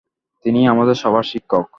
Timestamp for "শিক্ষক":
1.23-1.65